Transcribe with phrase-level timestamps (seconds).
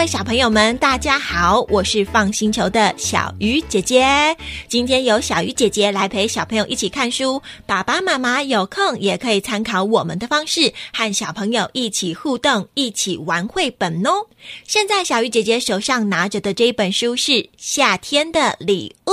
[0.00, 4.34] 位小朋友们，大家好，我是放星球的小鱼姐姐。
[4.66, 14.24] 今天由小鱼姐姐来陪小朋友一起看书，爸爸妈妈有空也可以参考我们的方式，和小朋友一起互动，一起玩绘本哦。
[14.66, 19.10] 现在小鱼姐姐手上拿着的这本书是《夏天的礼物》。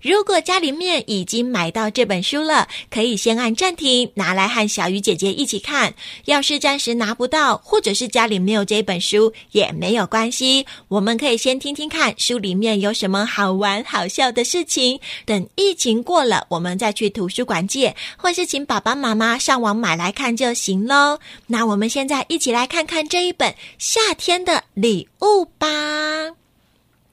[0.00, 5.94] 如果家里面已经买到这本书了，可以先按暂停，拿来和小鱼姐姐一起看。
[6.26, 15.00] 要是暂时拿不到，或者是家里没有这本书，也没有关系，我们可以先听听看书里面有什么好玩好笑的事情。
[15.24, 21.18] 等疫情过了，我们再去图书馆借，或是请爸爸妈妈上网买来看就行喽。
[21.46, 26.36] 那我们现在一起来看看这一本《夏天的礼物》吧。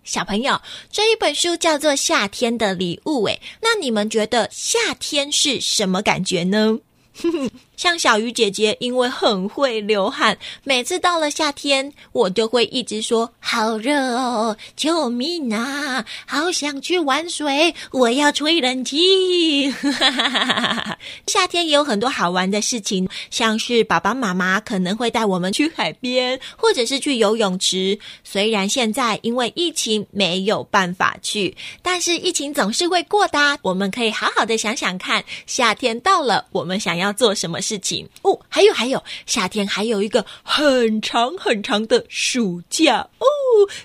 [0.04, 0.60] 小朋友，
[0.92, 3.24] 这一本书叫做《夏天的礼物》。
[3.30, 6.80] 诶，那你们觉得夏天是什么感觉呢？
[7.16, 16.04] 哼 哼像小鱼姐姐，因为很会流汗，每次到了夏天，我都会一直说：“好热哦，救命啊！
[16.28, 19.72] 好想去玩水，我要吹冷气。
[21.26, 27.98] ”夏天也有很多好玩的事情，像是爸爸妈妈可能会带我们去海边，或者是去游泳池。
[28.26, 33.40] 虽然现在因为疫情没有办法去，但是疫情总是会过的。
[33.62, 37.58] 我们可以好好的想想看，夏天到了，我们想要做什么？
[37.69, 43.26] 事事情哦，还有还有，夏天还有一个很长很长的暑假哦。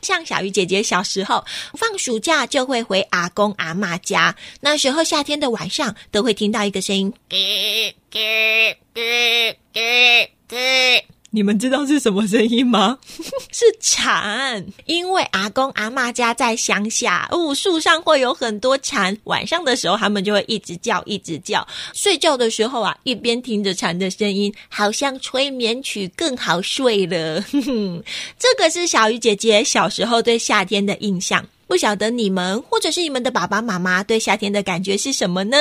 [0.01, 7.13] 像小鱼姐姐小时候放暑假就会回阿公阿妈家，那时候夏天的晚上都会听到一个声音，
[11.35, 12.97] 你们知道是什么声音吗？
[13.51, 21.67] 是蝉，因为阿公阿妈家在乡下，哦，树上会有很多蝉，晚上的时候他们就会一直叫，一直叫。
[21.93, 27.45] 睡觉的时候啊，一边听着蝉的声音，好像催眠曲，更好睡了。
[28.39, 31.45] 这个是小鱼姐姐小时候对夏天的印象。
[31.67, 35.57] 不晓得你们或者是你们的爸爸妈妈对夏天的感觉是什么呢？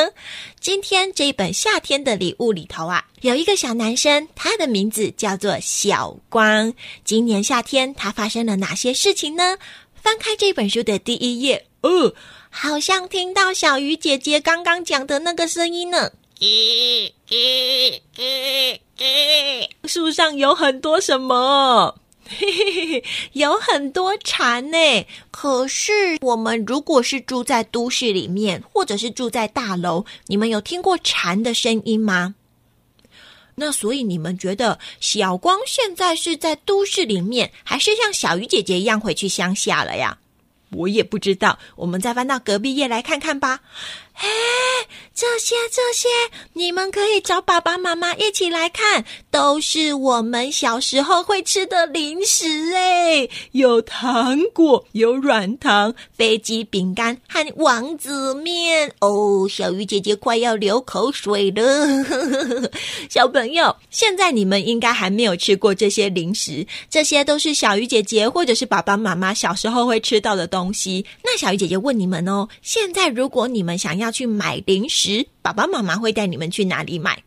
[0.60, 6.74] 今天这一本《夏天的礼物》里头啊，有一个小男生，他的名字叫做小光。
[7.04, 9.58] 今年夏天他发生了哪些事情呢？
[9.96, 12.14] 翻开这本书的第一页，哦，
[12.50, 16.12] 好像听到小鱼姐姐刚刚讲的那个声音呢。
[16.40, 21.96] 咦咦咦咦，树上有很多什么？
[22.28, 23.04] 嘿嘿嘿，
[23.34, 24.78] 有很多蝉呢。
[25.32, 32.36] 可是我们如果是住在都市里面，或者是住在大楼，你们有听过蝉的声音吗？
[33.56, 40.18] 那所以你们觉得小光现在是在都市里面，还是像小鱼姐姐一样回去乡下了呀？
[40.72, 41.60] 我也不知道。
[41.76, 43.60] 我们再翻到隔壁页来看看吧。
[44.16, 44.28] 哎，
[45.14, 46.08] 这些这些，
[46.54, 59.48] 你们可以找爸爸妈妈一起来看，都是我们小时候会吃的零食哎，有糖果，有软糖，飞机饼干和王子面哦。
[59.50, 61.88] 小鱼姐姐快要流口水了，
[63.10, 71.04] 小朋友，现在你们应该还没有吃过这些零食，这些都是小鱼姐姐或者是爸爸妈妈小时候会吃到的东西。
[71.24, 74.03] 那小鱼姐姐问你们哦，现在如果你们想要。
[74.04, 77.24] 要去买零食，爸爸妈妈会带你们去哪里买？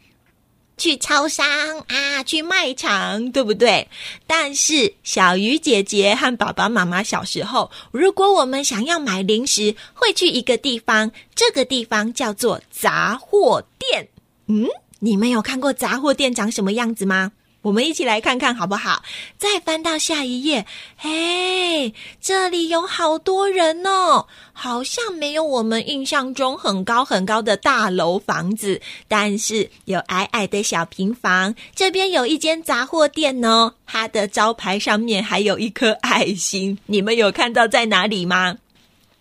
[0.78, 1.46] 去超商
[1.88, 3.88] 啊，去卖场，对不对？
[4.26, 14.08] 但是小鱼姐姐和爸爸妈妈小时候，如果我们想要买零食，会去一个地方，这个地方叫做杂货店。
[14.48, 17.32] 嗯，你们有看过杂货店长什么样子吗？
[17.66, 19.02] 我们一起来看看好不好？
[19.38, 20.64] 再翻到下一页，
[20.96, 31.56] 嘿，这里有好多人哦，好像没有我们印象中很高很高的大楼房子，但是有矮矮的小平房。
[31.74, 38.58] 这边有一间杂货店哦，它的招牌上面还有一颗爱心，你们有看到在哪里吗？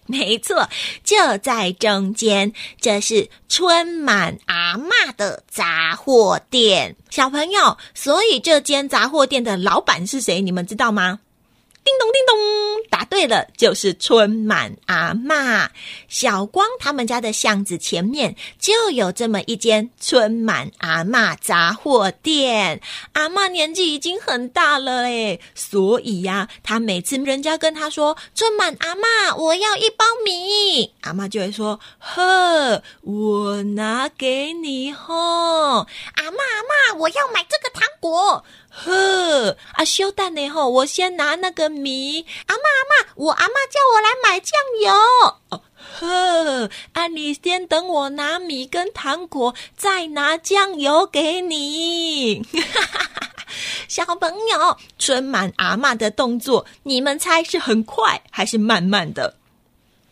[0.08, 0.70] 没错，
[1.04, 2.54] 就在中间。
[2.80, 7.78] 这是春满阿妈的杂货店，小朋友。
[7.94, 10.42] 所以这间杂货店的老板是谁？
[10.42, 11.19] 你们知道吗？
[11.86, 15.70] 叮咚叮咚，答对了，就是春满阿妈。
[16.08, 22.82] 小光他们家的巷子前面就有这么一间春满阿妈杂货店。
[23.14, 35.86] 阿妈年纪已经很大了诶，所以呀，他每次人家跟他说“春满阿妈，我要一包米”，阿妈就会说：“呵，我拿给你吼。”
[36.16, 38.44] 阿妈阿妈，我要买这个糖果。
[38.77, 42.25] 呵，啊，修蛋呢吼，我先拿那个米。
[42.48, 45.60] 阿妈阿妈，我阿妈叫我来买酱油。
[45.98, 52.45] 呵，啊，你先等我拿米跟糖果，再拿酱油给你。
[53.88, 59.38] 小朋友，春满阿妈的动作，你们猜是很快还是慢慢的？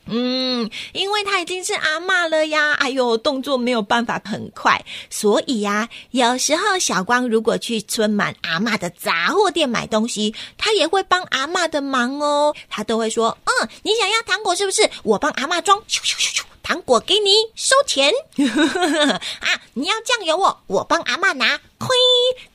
[0.05, 12.53] 嗯，因为他已经是阿妈了呀，哎呦，动作没有办法很快，所以呀，有时候小光如果去春满阿妈的杂货店买东西，他也会帮阿妈的忙哦。
[12.69, 14.89] 他都会说：“嗯，你想要糖果是不是？
[15.03, 16.41] 我帮阿妈装。”咻咻咻咻。
[16.63, 19.61] 糖果给你收钱 啊！
[19.73, 21.59] 你要酱油哦，我帮阿妈拿。
[21.79, 21.89] 嘿，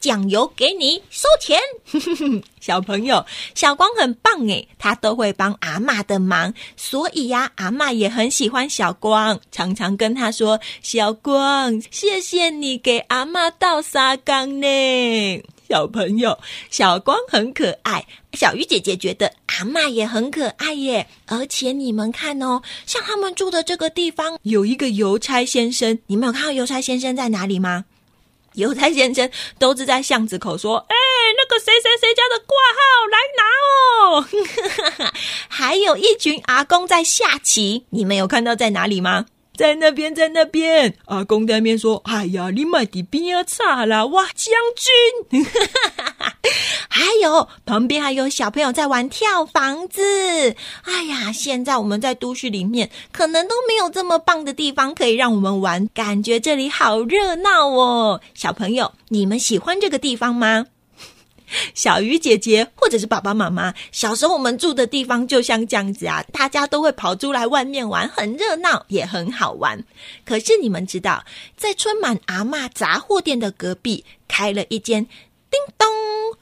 [0.00, 1.60] 酱油给你收钱。
[2.58, 3.24] 小朋友，
[3.54, 16.38] 小光很棒诶，他都会帮阿妈的忙，所以呀，阿妈也很喜欢小光，常常跟他说：“小光，谢谢你给阿妈倒沙缸呢。”小朋友，
[16.70, 18.06] 小光很可爱。
[18.32, 21.06] 小鱼姐姐觉得阿妈也很可爱耶。
[21.26, 27.84] 而且你们看哦，像他们住的这个地方有一个邮差先生，你们有看到邮差先生在哪里吗？
[28.54, 30.96] 邮差先生都是在巷子口说：“哎，
[31.36, 33.42] 那个谁谁谁家的挂号来拿
[35.04, 35.12] 哦。
[35.48, 39.26] ”还有一群阿公在下棋，你们有看到在哪里吗？
[39.58, 45.42] 在那边，在那边，阿公在那边说：“哎呀，你买的边要差啦，哇，将军！”
[46.88, 50.54] 还有旁边还有小朋友在玩跳房子。
[50.82, 58.20] 哎呀，现在我们在都市里面，可能都没有这么棒的地方可以让我们玩，感觉这里好热闹哦。
[58.34, 60.66] 小朋友，你们喜欢这个地方吗？
[61.74, 69.84] 小鱼姐姐，或者是爸爸妈妈，小时候我们住的地方就像这样子啊，大家都会跑出来外面玩，很热闹，也很好玩。
[70.24, 71.24] 可是你们知道，
[71.56, 75.04] 在春满阿妈杂货店的隔壁开了一间，
[75.50, 75.88] 叮咚，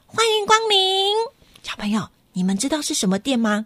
[0.05, 1.15] 欢迎光临，
[1.63, 3.65] 小朋友，你们知道是什么店吗？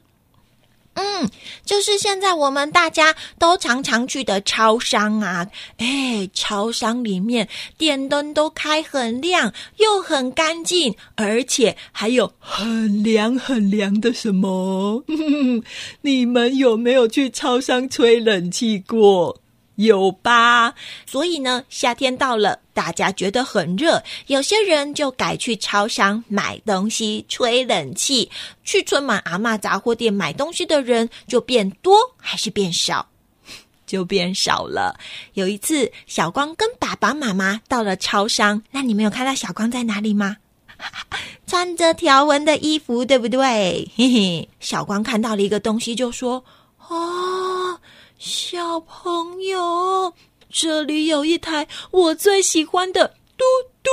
[1.02, 1.28] 嗯，
[1.66, 5.48] 就是现在我们大家都常常去的超商啊！
[5.78, 15.04] 哎，超商里面电灯都开很亮，又很干净，而且还有很凉很凉的什么？
[16.02, 19.41] 你们有没有去超商吹冷气过？
[19.82, 20.74] 有吧？
[21.06, 28.30] 所以呢，夏天到了，大家觉得很热，有些人就改去超商买东西吹冷气。
[28.64, 33.08] 去春满阿妈杂货店买东西的人就变多还是变少？
[33.88, 34.98] 就变少了。
[35.34, 40.38] 有一次，小光跟爸爸妈妈到了超商，那你们有看到小光在哪里吗？
[41.46, 43.92] 穿着条纹的衣服，对不对？
[43.96, 46.44] 嘿嘿，小光看到了一个东西，就说
[46.88, 47.80] ：“哦。”
[48.24, 50.14] 小朋友，
[50.48, 53.44] 这里有一台我最喜欢的嘟
[53.82, 53.90] 嘟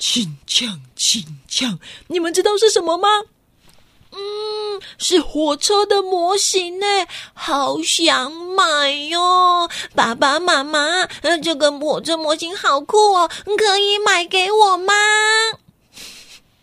[0.00, 1.78] 轻枪轻枪，
[2.08, 3.08] 你们知道是什么吗？
[4.10, 6.86] 嗯，是火车的模型呢，
[7.32, 9.70] 好想买哟！
[9.94, 14.92] 爸爸妈妈，呃这个火车模型好酷哦，可以买给我吗？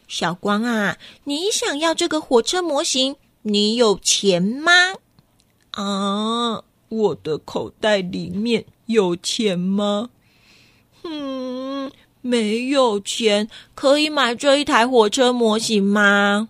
[0.09, 3.15] 小光啊，你想要这个火车模型？
[3.43, 4.95] 你有钱吗？
[5.77, 10.09] 啊，我的口袋里面有钱吗？
[11.03, 11.91] 嗯，
[12.21, 16.49] 没有钱，可以买这一台火车模型吗？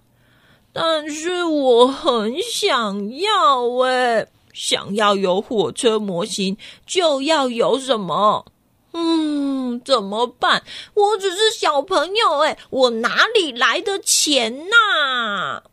[0.71, 8.45] 但是我很想要诶，想要有火车模型，就要有什么？
[8.93, 10.63] 嗯，怎么办？
[10.93, 15.63] 我只是小朋友诶，我哪里来的钱呐？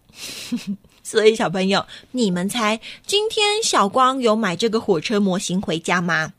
[1.04, 6.32] 所以，小朋友，你们猜今天小光有买这个火车模型回家吗？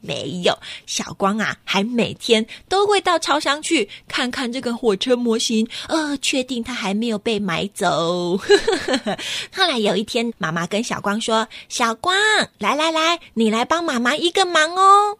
[0.00, 0.58] 没有。
[0.86, 8.38] 小光啊，还每天都会到超商去看看这个火车模型，呃，确定它还没有被买走。
[9.52, 12.16] 后来有一天，妈妈跟小光说：“小光，
[12.58, 15.18] 来来来，你来帮妈妈一个忙哦。”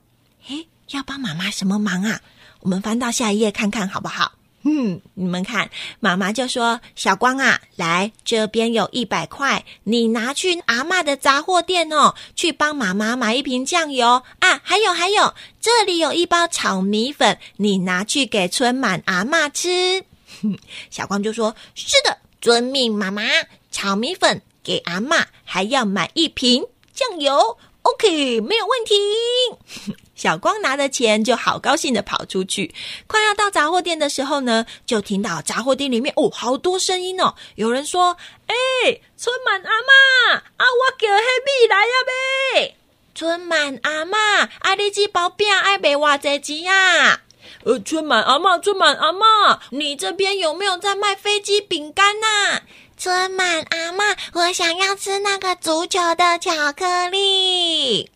[0.49, 2.21] 诶，要帮妈妈什么忙啊？
[2.61, 4.33] 我们翻到下一页看看好不好？
[4.71, 14.61] 嗯，你们看，妈妈就说：“小光啊，来这边有一百块，你拿去阿妈的杂货店哦，去帮妈妈买一瓶酱油啊。
[14.63, 20.05] 还有还有，这里有一包炒米粉，你拿去给春满阿妈吃。
[20.91, 23.23] ”小光就说：“是的，遵命，妈妈。
[23.71, 27.57] 炒米粉给阿妈，还要买一瓶酱油。
[27.83, 32.75] OK，没有问题。”小光拿着钱就好高兴的跑出去，
[33.07, 38.17] 快要到杂货店的时候呢，就听到杂货店里面哦好多声音哦，有人说
[38.49, 42.75] ：“哎，春满阿妈，啊我叫黑米来呀呗！
[43.15, 44.19] 春满阿妈，
[44.59, 47.21] 啊你这包饼爱卖偌济钱啊？
[47.65, 52.61] 呃，春满阿妈，春满阿妈，你这边有没有在卖飞机饼干呐？
[52.97, 58.11] 春满阿妈，我想要吃那个足球的巧克力。”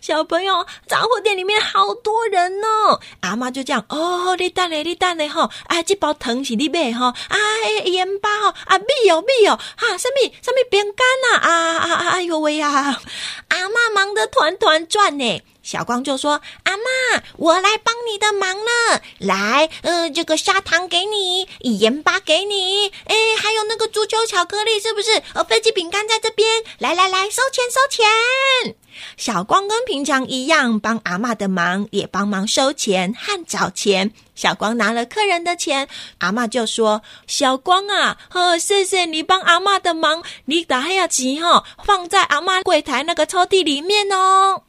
[0.00, 3.00] 小朋友，杂货店里面好多人哦。
[3.20, 5.50] 阿妈就这样哦，你等嘞，你等嘞吼。
[5.66, 7.06] 啊，这包糖是你买吼？
[7.06, 7.36] 啊，
[7.84, 11.48] 盐巴吼，啊，米哦，米哦，哈，什么什么饼干呐？
[11.48, 12.08] 啊啊啊！
[12.10, 13.00] 哎呦喂呀！
[13.48, 15.42] 阿妈忙得团团转呢。
[15.70, 19.00] 小光就说：“阿妈，我来帮你的忙了。
[19.18, 25.22] 来，呃，这个砂糖给你，盐巴给你，哎，还有那个足球巧克力，是不是？
[25.32, 26.64] 呃，飞机饼干在这边。
[26.78, 28.74] 来来来，收钱收钱。
[29.16, 34.12] 小光跟平常一样，帮阿妈的忙，也帮忙收钱和找钱。
[34.34, 35.86] 小光拿了客人的钱，
[36.18, 40.24] 阿妈就说：小光啊，呵，谢谢你帮阿妈的忙。
[40.46, 44.64] 你打黑要钱哈，放在阿妈柜台那个抽屉里面哦。”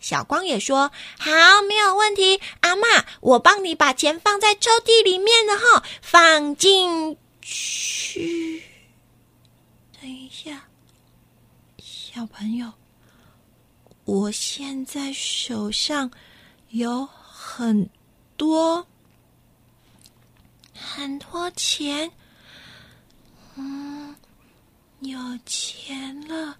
[0.00, 0.90] 小光也说
[1.20, 1.30] ：“好，
[1.68, 8.62] 没有问题，阿妈，我帮你把钱放在抽屉里面然后，放进去。
[10.00, 10.68] 等一下，
[11.78, 12.72] 小朋友，
[14.06, 16.10] 我现在手上
[16.70, 17.90] 有很
[18.38, 18.86] 多
[20.74, 22.10] 很多钱，
[23.56, 24.16] 嗯，
[25.00, 26.56] 有钱了，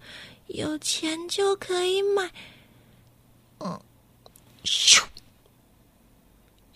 [0.48, 2.30] 有钱就可以买。”
[3.62, 3.78] 嗯，
[4.64, 5.02] 咻！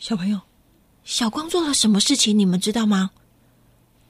[0.07, 0.39] 小朋友，
[1.03, 2.39] 小光做了什么事情？
[2.39, 3.11] 你们知道吗？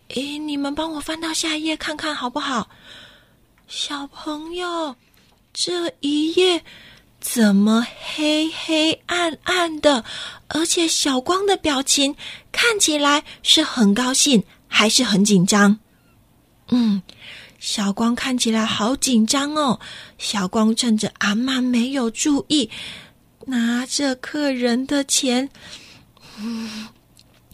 [0.09, 2.69] 诶，你们帮我翻到下一页看看好不好？
[3.69, 4.97] 小朋友，
[5.53, 6.65] 这一页
[7.21, 7.87] 怎么
[8.17, 10.05] 黑黑暗暗的？
[10.49, 12.17] 而且小光的表情
[12.51, 15.79] 看起来是很高兴，还是很紧张？
[16.71, 17.01] 嗯。
[17.61, 19.79] 小光看起来好紧张哦。
[20.19, 22.69] 小光趁着阿妈没有注意，
[23.47, 25.49] 拿着客人的钱。
[26.39, 26.89] 嗯，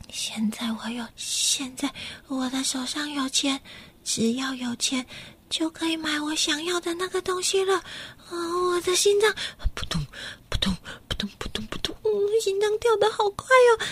[0.08, 1.92] 现在我有，现在
[2.28, 3.60] 我的手上有钱，
[4.02, 5.04] 只要有钱
[5.48, 7.76] 就可以买我想要的那个东西了。
[7.76, 8.32] 啊，
[8.68, 9.32] 我的心脏
[9.74, 10.04] 扑通
[10.48, 10.74] 扑通
[11.08, 12.10] 扑通扑通扑通，嗯，
[12.42, 13.84] 心脏跳得好快哦。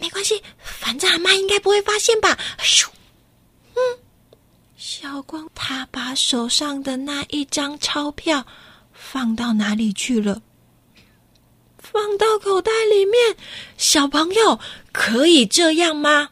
[0.00, 2.38] 没关系，反正阿妈应该不会发现吧。
[2.58, 2.88] 咻，
[3.74, 3.98] 嗯。
[4.76, 8.44] 小光，他把手上的那一张钞票
[8.92, 10.42] 放到哪里去了？
[12.12, 13.36] 放到口袋里面。
[13.78, 14.58] 小朋友，
[14.92, 16.28] 可以这样吗？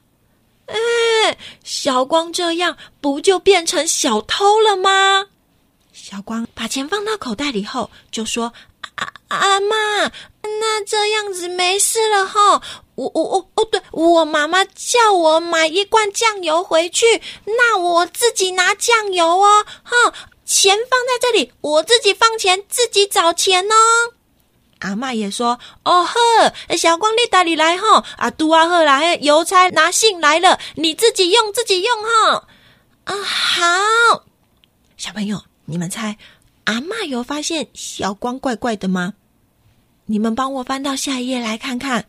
[0.66, 5.28] 哎，小光这样不就变成小偷了吗？
[5.92, 8.52] 小光把钱放到口袋里后，就说
[8.96, 9.76] ：“阿阿妈，
[10.42, 12.60] 那这样子没事了哈。”
[12.96, 20.12] 我我我哦，对我妈妈叫我买一罐酱油回去，那我自己拿酱油哦，哈，
[20.44, 24.12] 钱放在这里，我自己放钱，自己找钱哦。
[24.80, 28.04] 阿妈也说：“哦呵，小光你哪里来哈？
[28.16, 32.49] 啊，杜阿赫来，邮差拿信来了，你自己用，自己用哈。
[33.04, 34.25] 啊，好，
[34.96, 36.16] 小朋友，你们猜
[36.64, 39.14] 阿妈有发现小光怪怪的吗？
[40.06, 42.06] 你们帮我翻到下一页来看看。”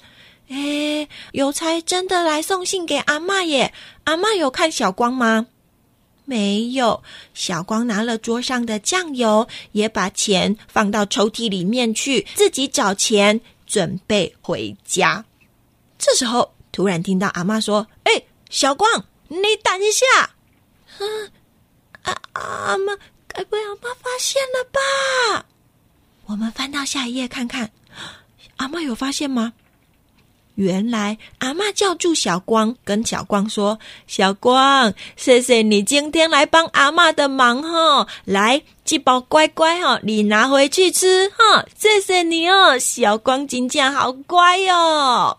[0.54, 3.74] 哎，邮差真的来送信给阿妈耶！
[4.04, 5.48] 阿妈有看小光吗？
[6.32, 7.04] 没有。
[7.34, 15.26] 小光拿了桌上的酱油，也把钱放到抽屉里面去，自己找钱准备回家。
[15.98, 20.06] 这时候，突然听到阿妈说：“哎，小光，你等一下！”
[22.04, 22.98] 啊，啊阿妈，
[23.28, 25.46] 该不会阿妈发现了吧？
[26.28, 27.70] 我们翻到下一页看看，
[28.56, 29.52] 阿妈有发现吗？
[30.56, 45.38] 原来阿妈叫住小光，跟小光说：“小光，谢谢你今天来帮阿妈的忙哈，来这包乖乖哈，你拿回去吃哈，谢谢你哦，小光今天好乖哟。”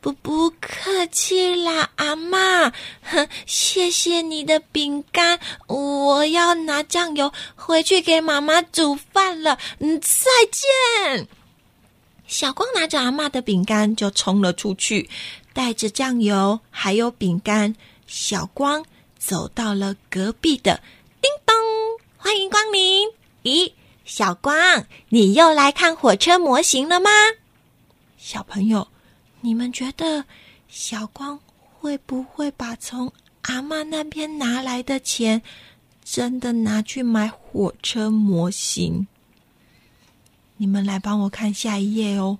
[0.00, 2.72] 不不客气啦，阿妈，
[3.46, 11.28] 谢谢你的饼干，我要拿酱油回去给妈妈煮饭了，嗯，再见。
[12.32, 15.10] 小光拿着阿妈的饼干就冲了出去，
[15.52, 17.76] 带着酱油还有饼干。
[18.06, 18.82] 小光
[19.18, 20.82] 走到了隔壁的，
[21.20, 21.54] 叮咚，
[22.16, 23.06] 欢迎光临！
[23.42, 23.74] 咦，
[24.06, 27.10] 小光，你又来看火车模型了吗？
[28.16, 28.88] 小朋友，
[29.42, 30.24] 你们觉得
[30.68, 31.38] 小光
[31.78, 33.12] 会不会把从
[33.42, 35.42] 阿妈那边拿来的钱
[36.02, 39.06] 真的拿去买火车模型？
[40.56, 42.38] 你们来帮我看下一页哦。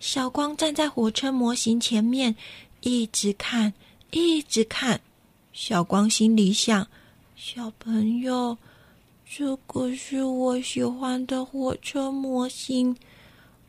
[0.00, 2.36] 小光站在火车模型前面，
[2.80, 3.72] 一直看，
[4.10, 5.00] 一直看。
[5.52, 6.86] 小光心里想：
[7.36, 8.58] 小朋友，
[9.24, 12.94] 这个是我喜欢的火车模型，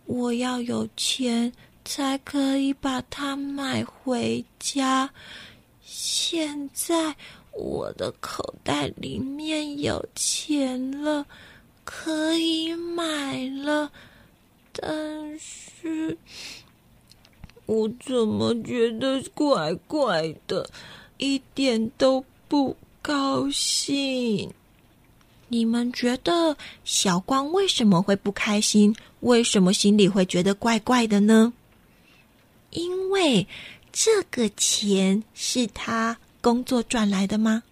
[0.06, 1.52] 我要有钱
[1.86, 5.10] 才可以把它买回家。
[5.82, 7.16] 现在
[7.54, 11.26] 我的口袋里面有钱了，
[11.86, 13.90] 可以买了，
[14.74, 16.18] 但是
[17.66, 20.70] 我怎么觉得怪怪的，
[21.18, 24.52] 一点都不高兴。
[25.48, 28.94] 你们觉得小光为什么会不开心？
[29.22, 31.54] 为什么心里会觉得怪怪的呢？
[32.72, 33.48] 因为
[33.94, 36.18] 这个钱是他。
[36.42, 37.64] 工作赚来的吗？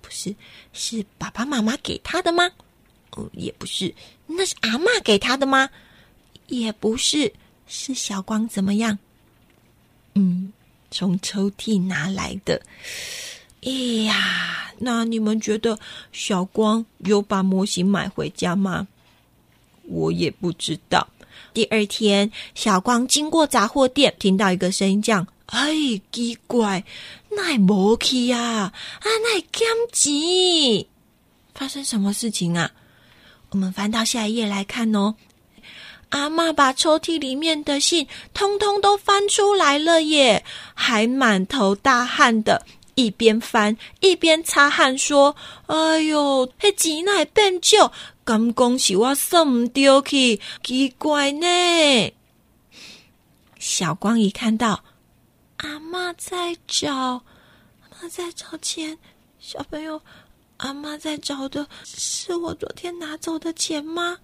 [0.00, 0.36] 不是，
[0.72, 2.52] 是爸爸妈妈给他的吗？
[3.16, 3.94] 哦，也不是，
[4.26, 5.68] 那是阿妈给他的吗？
[6.48, 7.32] 也不是，
[7.66, 8.98] 是小光怎么样？
[10.14, 10.52] 嗯，
[10.90, 12.60] 从抽屉拿来的。
[13.62, 13.70] 哎
[14.04, 15.78] 呀，那你们觉得
[16.12, 18.88] 小光有把模型买回家吗？
[19.84, 21.06] 我也不知道。
[21.54, 25.72] 第二天，小光经过杂货店，听到一个声音，讲：“哎，
[26.10, 26.84] 奇怪。”
[27.34, 28.38] 那无去呀！
[28.40, 30.86] 啊，那减钱，
[31.54, 32.70] 发生什么事情啊？
[33.52, 35.14] 我们翻到下一页来看哦。
[36.08, 40.44] 阿妈把抽屉里面的信通通都翻出来了耶，
[40.74, 45.36] 还满头大汗的，一边翻一边擦汗说
[45.68, 47.92] ：“哎呦，那钱乃变少，
[48.24, 51.46] 咁恭喜我送唔丢去，奇怪呢。”
[53.58, 54.82] 小光一看到。
[55.58, 57.22] 阿妈在找，阿
[57.90, 58.98] 妈在找钱。
[59.38, 60.00] 小朋友，
[60.62, 64.16] 阿妈在找的是我昨天拿走的钱吗？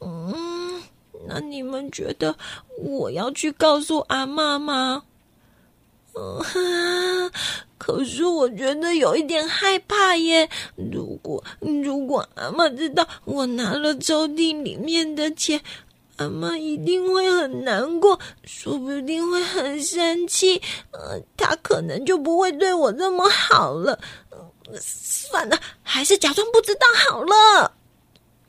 [0.00, 0.82] 嗯，
[1.26, 2.36] 那你们觉得
[2.78, 5.02] 我要去告诉阿妈吗？
[6.14, 7.30] 嗯，
[7.78, 10.46] 可是我觉得有一点害怕耶。
[10.76, 11.42] 如果
[11.82, 15.58] 如果阿妈知道我拿了抽屉里面的钱。
[16.18, 20.60] 阿妈一定会很难过，说不定会很生气，
[20.92, 23.98] 呃，他可能就不会对我这么好了。
[24.80, 27.74] 算了，还是假装不知道好了。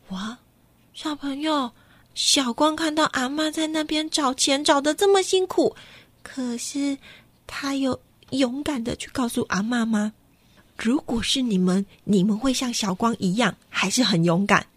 [0.10, 0.38] 哇，
[0.94, 1.72] 小朋友，
[2.14, 5.76] 小光看到阿妈在那边找钱，找的这么辛苦，
[6.22, 6.98] 可是
[7.48, 8.00] 他有
[8.32, 10.14] 勇敢的去告诉阿妈吗？
[10.78, 14.68] 如果是你们，你们会像小光一样，还是很勇敢？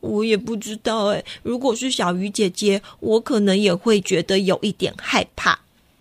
[0.00, 5.58] 我也不知道哎，如果是小鱼姐姐，我可能也会觉得有一点害怕。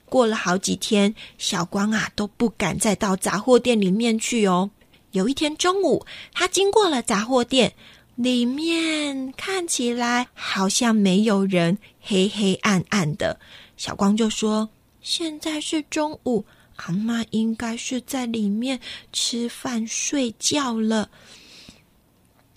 [0.09, 4.71] 过了好几天，小光啊都不敢再到杂货店里面去哦。
[5.11, 7.73] 有一天中午，他经过了杂货店，
[8.15, 13.39] 里面看起来好像没有人，黑黑暗暗的。
[13.75, 14.69] 小光就说
[15.01, 16.45] ：“现在是中午，
[16.77, 18.79] 阿妈应该是在里面
[19.13, 21.09] 吃饭睡觉了。”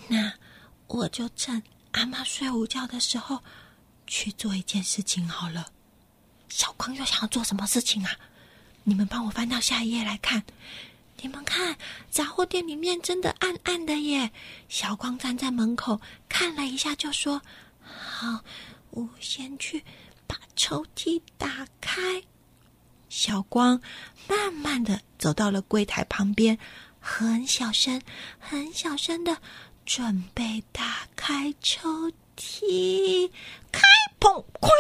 [0.09, 0.33] 那。
[0.93, 3.39] 我就趁阿妈睡午觉的时候
[4.09, 5.69] 去做一件事情好了。
[6.51, 8.11] 小光又想要做什么事情啊？
[8.85, 10.43] 你们帮我翻到下一页来看。
[11.23, 11.79] 你们看，
[12.11, 14.31] 杂货店里面真的暗暗的耶。
[14.69, 17.41] 小光站在门口看了一下，就说
[17.81, 18.41] ：“好，
[18.91, 19.85] 我先去
[20.27, 22.23] 把抽屉打开。”
[23.09, 23.81] 小光
[24.29, 26.59] 慢慢的走到了柜台旁边，
[27.01, 28.03] 很小声、
[28.39, 29.39] 很小声的。
[29.87, 33.29] 准备打开抽屉，
[33.73, 33.81] 开
[34.21, 34.45] 砰！
[34.61, 34.71] 快！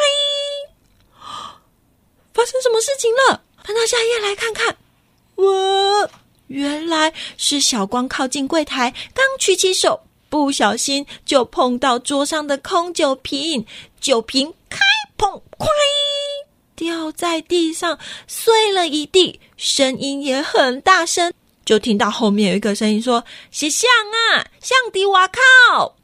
[2.40, 3.42] 发生什么事情了？
[3.62, 4.74] 翻到下一页来看看。
[5.34, 6.10] 哇，
[6.46, 10.00] 原来是小光靠近柜台，刚举起手，
[10.30, 13.66] 不小心就碰到桌上的空酒瓶，
[14.00, 14.78] 酒瓶开
[15.18, 15.42] 砰！
[15.58, 15.68] 快！
[16.74, 21.34] 掉在地上，碎了一地，声音也很大声。
[21.66, 23.22] 就听到后面有一个声音说
[23.52, 23.90] ：“是象
[24.32, 25.94] 啊，象迪瓦靠！”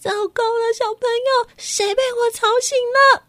[0.00, 3.22] 糟糕了，小朋友，谁被我吵醒了？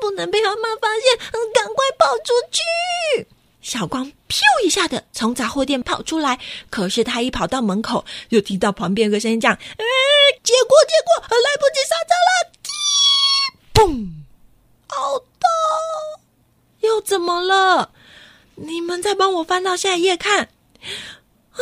[0.00, 1.18] 不能被阿妈发现，
[1.54, 3.26] 赶快跑出去！
[3.60, 9.84] 小光咻一下的从杂货店跑出来，可是他一跑到门口，又听到旁边有个声音讲：“哎，
[10.42, 12.32] 结果结果，来不及刹车了！”
[13.72, 14.10] 嘣，
[14.88, 15.48] 好痛！
[16.80, 17.92] 又怎么了？
[18.56, 20.48] 你们再帮我翻到下一页看
[21.52, 21.60] 啊，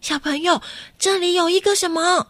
[0.00, 0.62] 小朋友，
[0.98, 2.28] 这里有一个什么？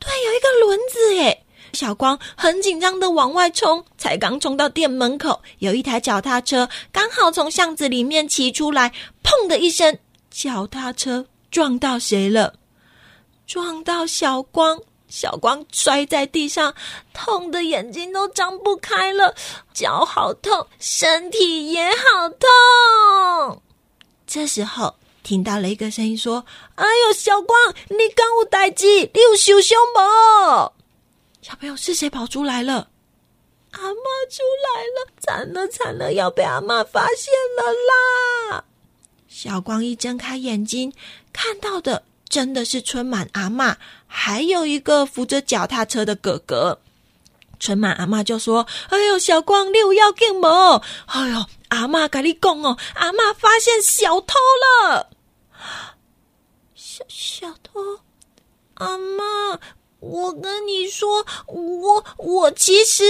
[0.00, 1.45] 对，有一个轮子耶！
[1.76, 9.98] 小光很紧张的往外冲，才刚冲到店门口，有一台脚踏车刚好从巷子里面骑出来，砰的一声，
[10.30, 12.54] 脚踏车撞到谁了？
[13.46, 14.80] 撞到小光。
[15.08, 16.74] 小光摔在地上，
[17.14, 19.32] 痛的眼睛都张不开了，
[19.72, 23.62] 脚好痛，身体也好痛。
[24.26, 27.56] 这时候听到了一个声音说：“哎呦，小光，
[27.88, 28.84] 你刚有代志，
[29.14, 30.72] 你有受伤不？”
[31.46, 32.88] 小朋友是谁跑出来了？
[33.70, 37.72] 阿妈出来了，惨了惨了，要被阿妈发现了
[38.50, 38.64] 啦！
[39.28, 40.92] 小光一睁开眼睛，
[41.32, 43.76] 看到的真的是春满阿妈，
[44.08, 46.80] 还有一个扶着脚踏车的哥哥。
[47.60, 50.82] 春满阿妈就说：“哎呦，小光，六要干嘛？
[51.06, 54.34] 哎呦，阿妈跟你讲哦，阿妈发现小偷
[54.84, 55.10] 了。
[56.74, 58.00] 小小偷，
[58.74, 59.60] 阿妈，
[60.00, 63.04] 我跟你说，我我其实，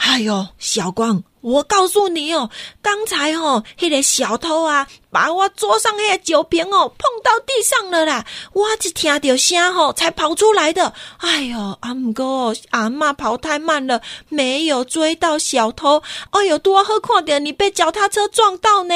[0.00, 2.50] 哎呦，小光。”我告诉你哦，
[2.82, 10.92] 刚才哦，那个小偷啊，把我桌上那个酒瓶哦碰到地上了啦，我只听到声吼才跑出来的。
[11.16, 16.02] 哎呦，阿姆哥，阿妈跑太慢了，没有追到小偷。
[16.32, 18.94] 哎呦，多喝快点，你被脚踏车撞到呢。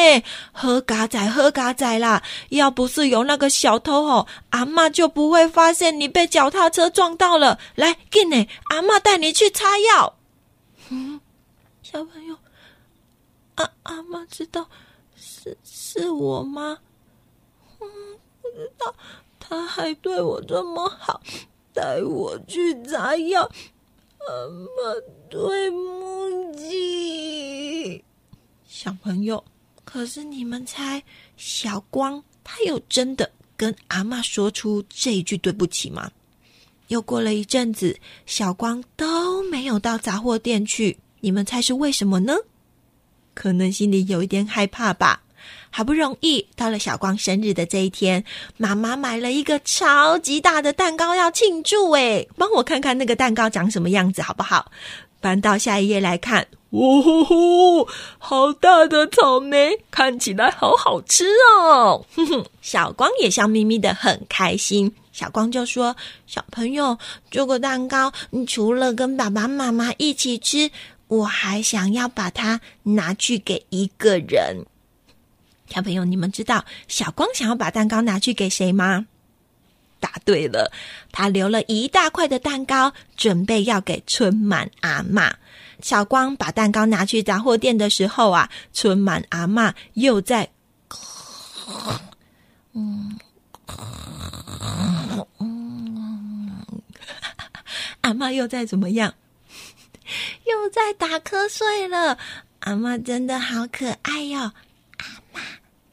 [0.53, 2.23] 喝嘎仔，喝嘎仔啦！
[2.51, 7.59] 要不是有那个小偷哦，阿妈就不会发现你被脚踏车撞到了。
[7.75, 10.17] 来，给你，阿妈带你去擦药。
[10.90, 11.20] 嗯。
[11.83, 12.37] 小朋友，
[13.57, 14.68] 阿阿妈知道
[15.14, 16.79] 是是我吗？
[17.79, 17.87] 嗯，
[18.40, 18.94] 不知道。
[19.38, 21.20] 他还对我这么好，
[21.75, 23.42] 带我去炸药。
[23.42, 24.94] 阿妈，
[25.29, 28.03] 对不起。
[28.66, 29.44] 小朋友，
[29.85, 31.05] 可是你们猜，
[31.37, 36.11] 小光他有真的跟阿妈说出这一句对不起吗？
[36.88, 40.99] 又过了一阵子，小光都没有到杂货店去。
[41.20, 42.35] 你们猜是为什么呢？
[43.35, 45.23] 可能心里有一点害怕吧。
[45.70, 48.25] 好不容易到了小光生日的这一天，
[48.57, 51.90] 妈妈买了一个超级大的蛋糕要庆祝。
[51.92, 54.70] 诶，帮我看看那个蛋糕长什么样子好不好？
[55.20, 56.47] 翻到下一页来看。
[56.70, 61.25] 哦吼吼，好大的草莓，看起来好好吃
[61.59, 62.05] 哦。
[62.14, 64.92] 哼哼，小光也笑眯眯的，很开心。
[65.14, 65.96] 小光就说
[66.27, 66.98] ：“小朋友，
[67.31, 68.12] 这个蛋糕，
[68.46, 70.70] 除了跟爸爸妈妈一起吃。”
[71.07, 74.64] 我还想要把它拿去给一个人。
[75.68, 79.07] 小朋友，你们知道小光想要把蛋糕拿去给谁吗？
[80.00, 80.72] 答对了，
[81.12, 85.37] 他留了一大块的蛋糕，准备要给春满阿妈。
[85.81, 90.50] 小光把蛋糕拿去杂货店的时候啊，春满阿妈又在，
[92.72, 93.16] 嗯，
[98.03, 99.15] 阿妈又在怎么样？
[100.47, 102.19] 又在打瞌睡了，
[102.61, 104.41] 阿妈真的好可爱哟！
[104.41, 105.41] 阿妈，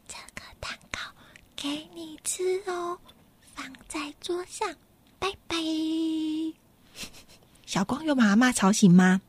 [0.08, 1.00] 这个蛋糕
[1.56, 2.98] 给你吃哦，
[3.56, 4.76] 放在桌上，
[5.20, 5.56] 拜拜。
[7.66, 9.22] 小光又把阿妈吵醒吗？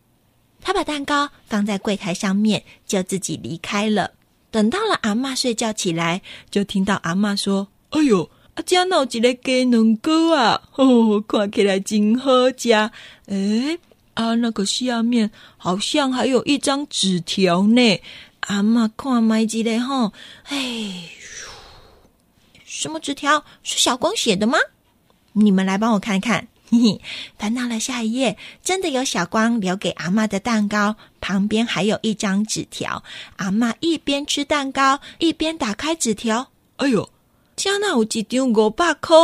[0.61, 4.12] 他把蛋糕放在柜台上面，就自己离开了。
[4.51, 12.73] 等到了阿妈睡觉起来，就听到阿妈说：“哎呦，阿家闹一个鸡卵糕啊，哦，看起来真好食。”
[13.27, 13.79] 哎。
[14.15, 17.99] 啊，那个下面好像还有一张纸条呢。
[18.41, 20.12] 阿妈看麦子嘞吼，
[20.49, 21.09] 哎，
[22.67, 23.43] 什么纸条？
[23.62, 24.59] 是小光写的吗？
[25.33, 26.49] 你们来帮我看看。
[26.69, 27.01] 嘿嘿，
[27.38, 33.03] 翻到了下一页，真的有小光留给阿妈的蛋糕，旁边还有一张纸条。
[33.37, 36.51] 阿妈一边吃蛋糕，一边打开纸条。
[36.77, 37.09] 哎呦，
[37.57, 39.17] 加那有一张五百块。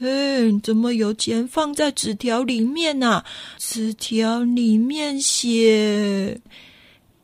[0.00, 3.24] 哎，怎么有钱放在纸条里面呢？
[3.58, 6.40] 纸条里面写：“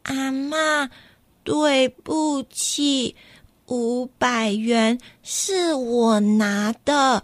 [0.05, 0.89] 阿妈，
[1.43, 3.17] 对不起，
[3.67, 7.23] 五百元是我拿的，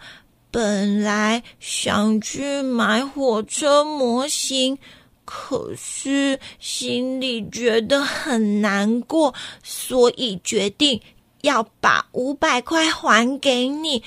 [0.51, 4.77] 本来想去买火车模型，
[5.25, 11.01] 可是心里觉得很难过，所以决定
[11.42, 14.03] 要把五百块还给你。”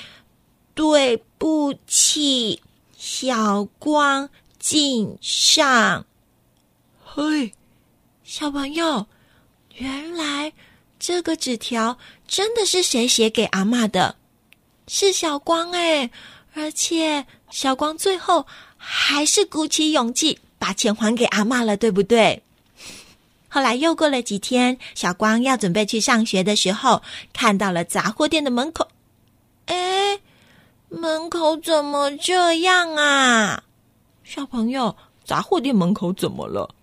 [0.75, 2.61] 对不起，
[2.97, 6.05] 小光敬上。
[7.03, 7.51] 嘿，
[8.23, 9.05] 小朋友，
[9.75, 10.53] 原来
[10.97, 14.15] 这个纸条真的是谁写给阿妈的？
[14.87, 16.09] 是小光哎！
[16.53, 22.41] 而且小光最后还是鼓起勇气把钱还给阿妈了，对不对？
[23.49, 27.01] 后来又过了几天，小光要准备去上学的时候，
[27.33, 28.88] 看到了杂货店的门口，
[29.65, 30.19] 哎。
[30.91, 33.63] 门口怎么这样啊，
[34.23, 34.95] 小朋友？
[35.23, 36.73] 杂货店门口怎么了？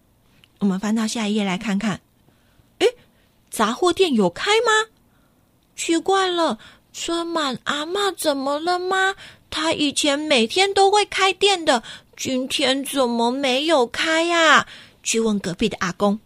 [0.61, 2.00] 我们翻到下一页来看看。
[2.79, 2.87] 哎，
[3.50, 4.70] 杂货店有开吗？
[5.74, 6.57] 奇怪了，
[6.92, 9.16] 春满阿妈怎么了吗？
[9.50, 11.83] 她以前每天都会开店的，
[12.16, 14.68] 今天怎么没有开呀？
[15.02, 16.20] 去问隔壁的阿公。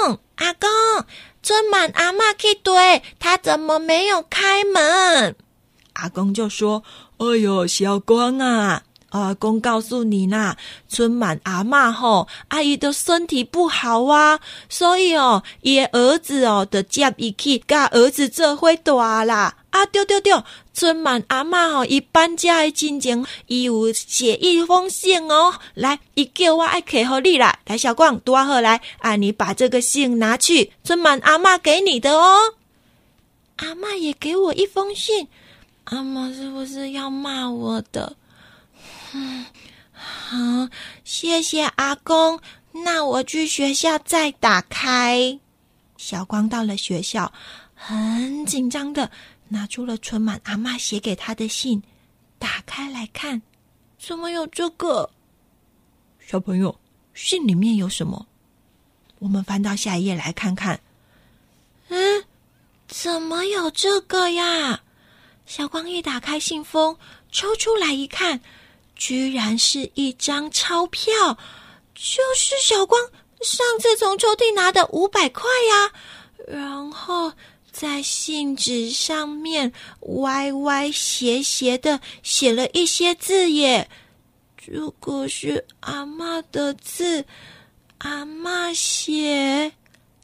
[0.00, 0.68] 阿公，阿公，
[1.42, 5.36] 春满阿妈去对，他怎么没有开门？
[5.94, 6.82] 阿公就说
[7.18, 10.56] ：“哎呦，小光啊，阿公告诉你啦，
[10.88, 19.56] 春满阿妈吼，阿姨的身体不好啊，所以哦，伊儿子哦的接一起，甲儿子这回大啦。
[19.70, 20.32] 啊，对对对，
[20.74, 27.58] 春满阿妈吼，伊搬家的进前，伊有写一封信哦，来，伊叫我爱客好你啦。
[27.66, 32.54] 来，小光多好来，啊，你把这个信拿去，春满阿妈给你的哦。
[33.56, 35.28] 阿妈也给我一封信，
[35.84, 38.16] 阿妈是不是要骂我的？
[39.12, 39.46] 嗯，
[39.92, 40.68] 好，
[41.04, 42.40] 谢谢阿公。
[42.72, 45.38] 那我去学校再打开。
[45.96, 47.30] 小光到了学校，
[47.74, 49.10] 很紧张的
[49.52, 51.82] 拿出了春满阿妈写给他的信，
[52.38, 53.42] 打开来看，
[53.98, 55.10] 怎么有这个？
[56.20, 56.78] 小朋友，
[57.12, 58.26] 信里面有什么？
[59.18, 60.80] 我们翻到下一页来看看。
[61.88, 62.24] 嗯，
[62.86, 64.82] 怎么有这个呀？
[65.44, 66.96] 小光一打开信封，
[67.32, 68.40] 抽出来一看。
[68.94, 71.10] 居然是一张钞票，
[71.94, 73.10] 就是小光
[73.40, 75.92] 上次从抽屉拿的五百块呀。
[76.46, 77.32] 然后
[77.70, 83.88] 在信纸上面歪歪斜斜的写了一些字耶。
[84.66, 87.24] 如果是阿妈的字，
[87.98, 89.72] 阿妈写：“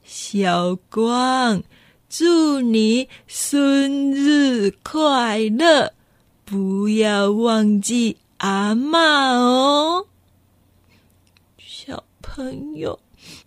[0.05, 1.63] 小光，
[2.09, 5.93] 祝你生日快乐，
[6.45, 10.07] 不要忘记。”阿妈哦，
[11.59, 12.99] 小朋友，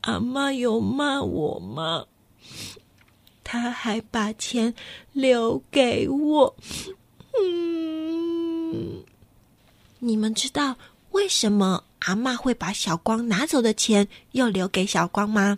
[0.02, 2.06] 阿妈有骂我吗？
[3.52, 4.72] 他还把钱
[5.12, 6.56] 留给我。
[7.42, 9.04] 嗯，
[9.98, 10.76] 你们知道
[11.10, 15.58] 为什么阿妈会把小光拿走的钱又留给小光吗？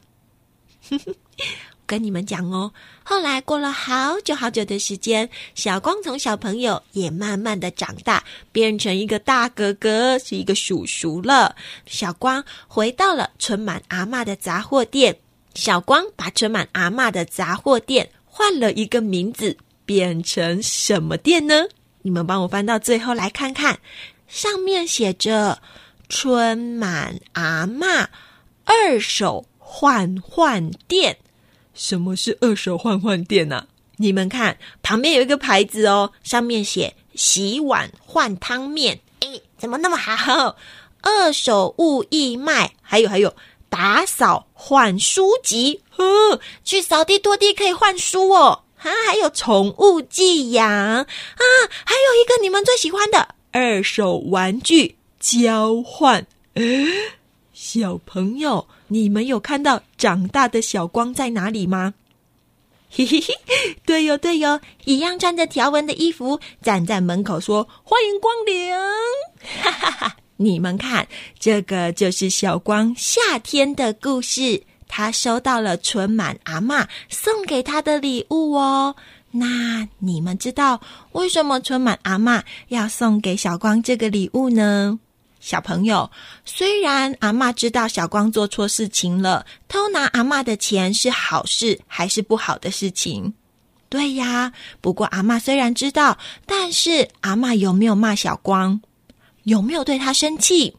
[1.86, 2.72] 跟你们讲哦，
[3.04, 8.24] 后来过了好久好久的时间，小光从小朋友也慢慢的长大，
[8.54, 11.58] 变成一个大哥哥，是一个叔叔了。
[11.86, 15.18] 小光回到了春满阿妈的杂货店，
[15.54, 21.66] 小光把春满阿妈的杂货店换了一个名字，变成什么店呢？
[22.02, 23.80] 你们帮我翻到最后来看看，
[24.28, 25.62] 上面写着
[26.10, 28.10] “春满阿妈
[28.66, 31.18] 二手换换店”。
[31.76, 33.68] 什么是二手换换店呢？
[33.98, 39.00] 你们看旁边有一个牌子哦，上面写“洗碗换汤面”。
[39.20, 40.56] 哎，怎么那么好？
[41.02, 43.36] 二手物义卖，还有还有，
[43.70, 45.82] 打扫换书籍。
[45.90, 48.62] 呵，去扫地拖地可以换书哦。
[48.78, 51.06] 啊，还有宠物寄养啊，
[51.84, 56.28] 还有一个你们最喜欢的二手玩具交换。
[57.52, 58.68] 小朋友。
[58.94, 61.94] 你们有看到长大的小光在哪里吗？
[62.90, 63.34] 嘿嘿嘿，
[63.86, 68.74] 对哟对哟，一样穿着条纹的衣服，站在门口说：“欢迎光临！”
[69.64, 70.18] 哈哈哈！
[70.44, 71.08] 你们看，
[71.40, 74.64] 这个就是小光夏天的故事。
[74.88, 78.96] 他收到了春满阿妈送给他的礼物哦。
[79.32, 80.82] 那你们知道
[81.14, 85.00] 为什么春满阿妈要送给小光这个礼物呢？
[85.40, 86.12] 小朋友，
[86.44, 93.34] 虽然阿妈知道小光做错事情了，偷拿阿妈的钱是好事还是不好的事情？
[93.88, 94.52] 对呀，
[94.82, 98.82] 不过阿妈虽然知道，但是阿妈有没有骂小光？
[99.44, 100.76] 有没有对他生气？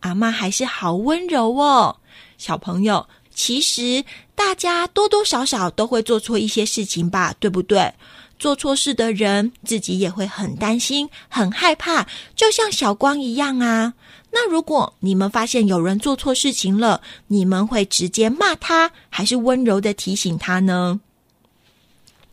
[0.00, 1.96] 阿妈还是好温柔哦。
[2.36, 7.92] 小朋友，其实大家多多少少都会做错一些事情吧，对不对？
[8.38, 13.94] 做错事的人自己也会很担心、很害怕，就像小光一样啊。
[14.30, 21.00] 那如果你们发现有人做错事情了，你们会直接骂他，还是温柔的提醒他呢？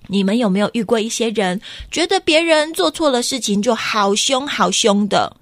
[0.07, 5.35] 你们有没有遇过一些人，觉得别人做错了事情就好凶好凶的？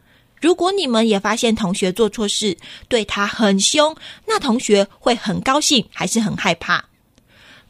[0.43, 2.57] 如果你们也发现同学做错事，
[2.89, 3.95] 对他很凶，
[4.27, 6.83] 那同学会很高兴，还是很害怕？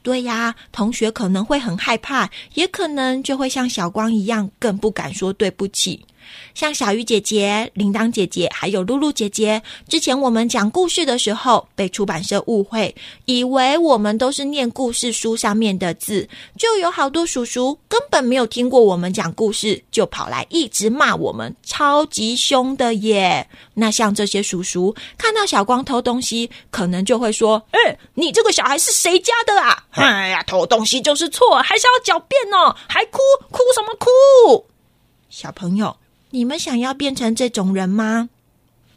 [0.01, 6.03] 对呀，同学可能会很害怕，也可能就会像小光一样，更不敢说对不起。
[6.53, 23.47] 像小鱼姐姐、铃铛姐姐，还有露露姐姐，之前我们讲故事的时候，被出版社误会，以为我们都是念故事书上面的字，就有好多叔叔根本没有听过我们讲故事，就跑来一直骂我们，超级凶的耶。
[23.73, 29.83] 那像这些叔叔看到小光偷东西，可能就会说：“哎，你这个小孩是谁家的啊？
[29.91, 34.65] 哎呀，偷东西就是错，还是要狡辩哦，还哭哭什么哭？”
[35.29, 35.95] 小朋友。
[36.33, 38.27] 你们想要变成这种人吗？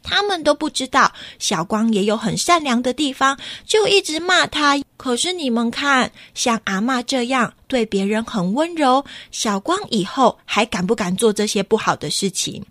[0.01, 4.81] 他们都不知道小光也有很善良的地方，就一直骂他。
[4.97, 12.63] 可是你们看，像阿妈这样对别人很温柔，小光以后还敢不敢做这些不好的事情？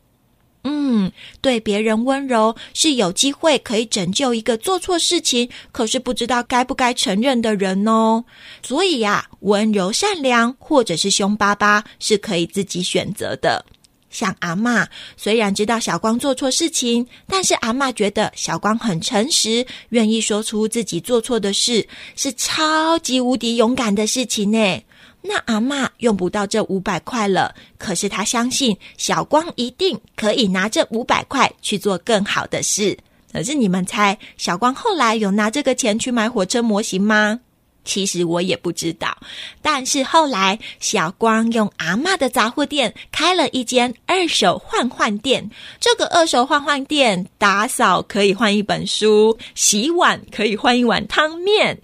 [0.64, 8.24] 嗯，对别人温柔是有机会可以拯救一个做错事情，可是不知道该不该承认的人哦。
[8.64, 13.64] 所以呀，温柔善良或者是凶巴巴是可以自己选择的。
[14.16, 24.83] 像阿妈，虽然知道小光做错事情，但是阿妈觉得小光很诚实，愿意说出自己做错的事，是超级无敌勇敢的事情呢。
[25.20, 32.96] 那阿妈用不到这五百块了，可是她相信小光一定可以拿这五百块去做更好的事。
[33.31, 37.38] 可是你们猜，小光后来有拿这个钱去买火车模型吗？
[37.87, 39.16] 其实我也不知道，
[39.62, 45.51] 但是后来小光用阿妈的杂货店开了一间二手换换店。
[45.81, 51.79] 这个二手换换店打扫可以换一本书，洗碗可以换一碗汤面。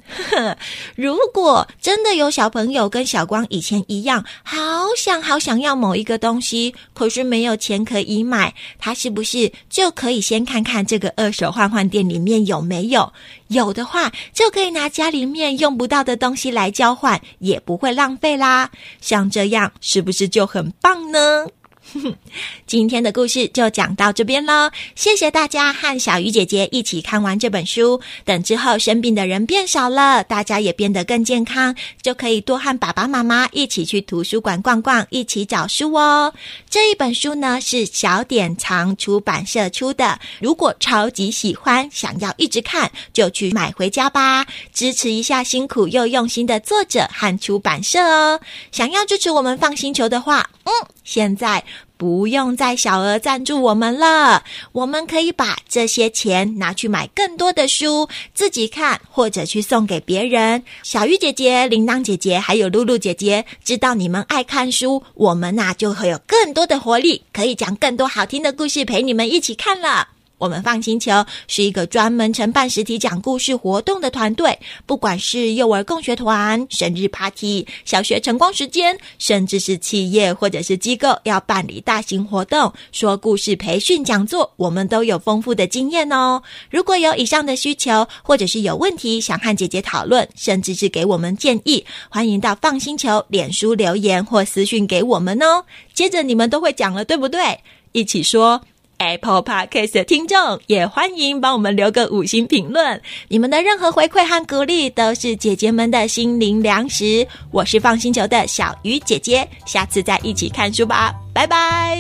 [0.97, 4.59] 如果真的有小朋友跟小光以前一样，好
[4.97, 13.13] 想好想要某一个东西，可是没有钱可以买，他是不是就可以先看看这个二手换换店里面有没有？
[13.49, 18.71] 有的话，就可以拿家里面用不要的东西来交换，也不会浪费啦。
[19.01, 21.47] 像这样，是不是就很棒呢？
[22.67, 28.01] 今天的故事就讲到这边喽，谢谢大家和小鱼姐姐一起看完这本书。
[28.25, 36.33] 等之后生病的人变少了，大家也变得更健康，就可以多和爸爸妈妈一起去图书馆逛逛，一起找书哦。
[36.71, 48.41] 这一本书呢是小典藏出版社出的，如果超级喜欢，想要一直看，就去买回家吧，支持一下辛苦又用心的作者和出版社哦。
[48.71, 50.73] 想要支持我们放星球的话，嗯，
[51.05, 51.63] 现在。
[51.97, 60.65] 不用再小额赞助我们了，我们可以把这些钱拿去买更多的书，自己看或者去送给别人。
[60.83, 70.09] 小鱼姐姐、铃铛姐姐还有露露姐姐，知道你们爱看书，我们呐就会有更多的活力，可以讲更多好听的故事陪你们一起看了。
[70.43, 86.43] 我们放星球是一个专门承办实体讲故事活动的团队，不管是幼儿共学团、生日 party、小学晨光时间，甚至是企业或者是机构要办理大型活动、说故事培训讲座，我们都有丰富的经验哦。
[86.69, 95.65] 如果有以上的需求，或者是有问题想和姐姐讨论，甚至是给我们建议，欢迎到放星球脸书留言或私讯给我们哦。
[95.95, 97.61] 接着你们都会讲了，对不对？
[97.93, 98.61] 一起说。
[99.03, 107.27] Apple Podcast 的听众也欢迎帮我们留个五星评论，你们的任何回馈和鼓励都是姐姐们的心灵粮食。
[107.51, 111.99] 我是放星球的小鱼姐姐，下次再一起看书吧，拜拜。